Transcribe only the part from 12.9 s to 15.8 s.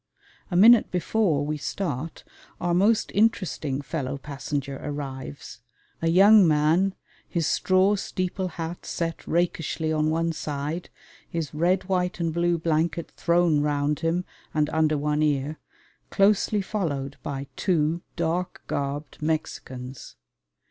thrown round him and under one ear